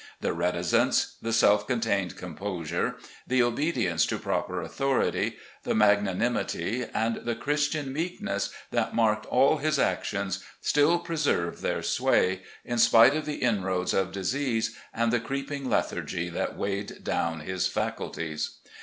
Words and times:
The 0.19 0.33
reticence, 0.33 1.17
the 1.21 1.31
self 1.31 1.67
contained 1.67 2.17
composure, 2.17 2.95
the 3.27 3.43
obedience 3.43 4.03
to 4.07 4.17
proper 4.17 4.59
authority, 4.59 5.37
the 5.61 5.75
magnanimity, 5.75 6.87
and 6.91 7.17
the 7.17 7.35
Christian 7.35 7.93
meekness, 7.93 8.49
that 8.71 8.95
marked 8.95 9.27
all 9.27 9.57
his 9.57 9.77
actions, 9.77 10.43
still 10.59 10.97
preserved 10.97 11.61
their 11.61 11.83
sway, 11.83 12.41
in 12.65 12.79
spite 12.79 13.15
of 13.15 13.27
the 13.27 13.43
inroads 13.43 13.93
of 13.93 14.11
disease 14.11 14.75
and 14.91 15.13
the 15.13 15.19
creeping 15.19 15.69
lethargy 15.69 16.29
that 16.29 16.57
weighed 16.57 17.03
down 17.03 17.41
his 17.41 17.67
faculties. 17.67 18.57